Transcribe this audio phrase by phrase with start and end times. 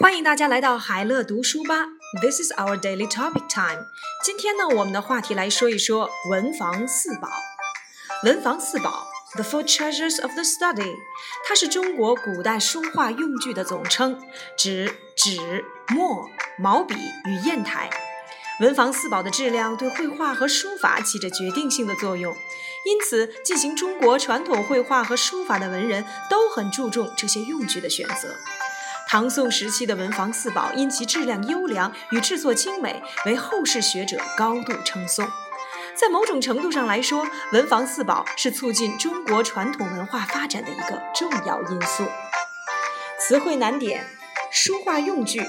[0.00, 1.84] 欢迎大家来到海乐读书吧。
[2.22, 3.84] This is our daily topic time。
[4.24, 7.28] 今天呢，我们的话题来说一说文房四宝。
[8.24, 10.94] 文房四宝，the four treasures of the study，
[11.46, 14.18] 它是中国古代书画用具的总称，
[14.56, 16.94] 指纸、墨、毛笔
[17.26, 17.90] 与砚台。
[18.60, 22.34] 文房四宝的质量对绘画和书法起着决定性的作用，
[22.86, 28.34] 因此进行中国传统绘画和书法的文人都很注重这些用具的选择。
[29.10, 35.26] 唐宋时期的文房四宝因其质量优良与制作精美，为后世学者高度称颂。
[35.96, 42.04] 在某种程度上来说，文房四宝是促进中国传统文化发展的一个重要因素。
[43.18, 44.06] 词汇难点：
[44.52, 45.40] 书画用具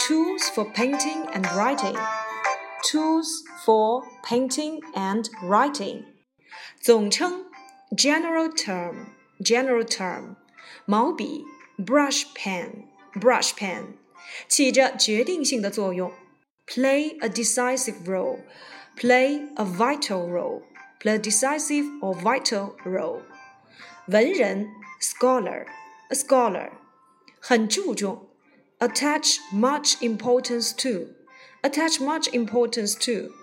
[0.00, 3.28] ，tools for painting and writing，tools
[3.62, 6.04] for painting and writing。
[6.80, 7.44] 总称
[7.94, 10.36] ，general term，general term。
[10.86, 11.44] 毛笔
[11.76, 12.90] ，brush pen。
[13.13, 13.97] brush pen，
[14.47, 16.11] 起着决定性的作用，
[16.65, 23.21] play a decisive role，play a vital role，play a decisive or vital role。
[24.07, 24.69] 文人，
[25.01, 26.71] scholar，a scholar，
[27.39, 28.29] 很注重，
[28.79, 33.33] attach much importance to，attach much importance to。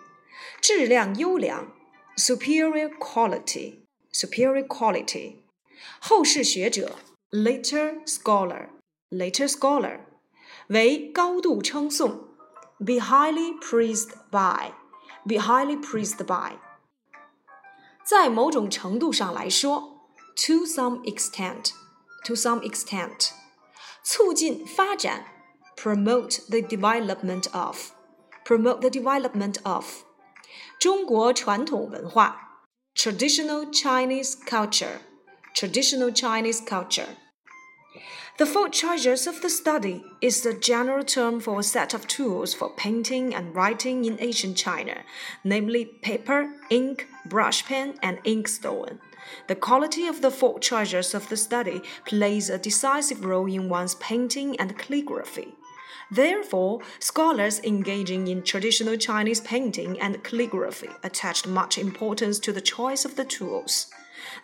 [0.61, 1.73] 质量优良，
[2.17, 5.37] superior quality，superior quality。
[6.01, 6.97] 后世学者，
[7.31, 8.69] later scholar。
[9.11, 10.01] later scholar，
[10.69, 12.29] 为高度称颂，
[12.79, 16.59] be highly praised by，be highly praised by。
[18.05, 20.01] 在某种程度上来说，
[20.37, 23.31] to some extent，to some extent，
[24.03, 25.27] 促进发展，
[25.77, 30.03] promote the development of，promote the development of。
[30.79, 32.63] 中国传统文化，
[32.95, 37.17] traditional Chinese culture，traditional Chinese culture。
[38.40, 42.54] The four treasures of the study is the general term for a set of tools
[42.54, 44.96] for painting and writing in ancient China,
[45.44, 48.98] namely paper, ink, brush pen, and inkstone.
[49.48, 53.96] The quality of the four treasures of the study plays a decisive role in one's
[53.96, 55.56] painting and calligraphy.
[56.10, 63.04] Therefore, scholars engaging in traditional Chinese painting and calligraphy attached much importance to the choice
[63.04, 63.92] of the tools.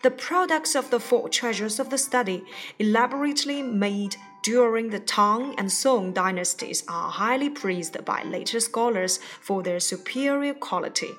[0.02, 2.44] The products of the four treasures of the study,
[2.80, 9.64] elaborately made during the Tang and Song dynasties, are highly praised by later scholars for
[9.64, 11.12] their superior quality.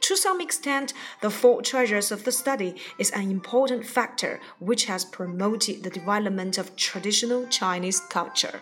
[0.00, 5.04] To some extent, the four treasures of the study is an important factor which has
[5.04, 8.60] promoted the development of traditional Chinese culture.